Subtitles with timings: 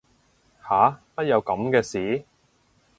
[0.67, 2.25] 吓乜有噉嘅事